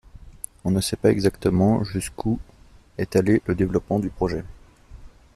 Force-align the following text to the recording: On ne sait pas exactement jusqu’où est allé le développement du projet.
On 0.63 0.71
ne 0.71 0.81
sait 0.81 0.95
pas 0.95 1.11
exactement 1.11 1.83
jusqu’où 1.83 2.39
est 2.97 3.15
allé 3.15 3.43
le 3.45 3.53
développement 3.53 3.99
du 3.99 4.09
projet. 4.09 4.43